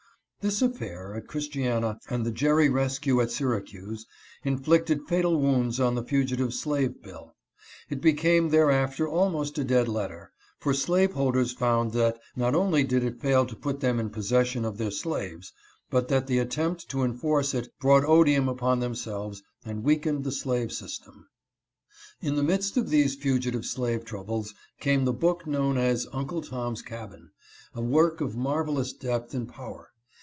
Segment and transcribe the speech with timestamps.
[0.43, 4.07] This affair, at Christiana, and the Jerry rescue at Syra cuse,
[4.43, 7.35] inflicted fatal wounds on the fugitive slave bill.
[7.91, 13.21] It became thereafter almost a dead letter, for slaveholders found that not only did it
[13.21, 15.53] fail to put them in possession of their slaves,
[15.91, 20.71] but that the attempt to enforce it brought odium upon themselves and weakened the slave
[20.71, 21.27] system.
[22.19, 22.33] UNCLE tom's cabin.
[22.33, 26.41] 351 In the midst of these fugitive slave troubles came the book known as Uncle
[26.41, 27.29] Tom's Cabin,
[27.75, 29.89] a work of marvelous depth and power.